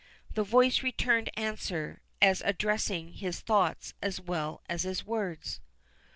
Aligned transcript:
The 0.33 0.41
voice 0.43 0.81
returned 0.81 1.29
answer, 1.37 2.01
as 2.23 2.41
addressing 2.43 3.13
his 3.13 3.39
thoughts 3.41 3.93
as 4.01 4.19
well 4.19 4.63
as 4.67 4.81
his 4.81 5.05
words. 5.05 5.61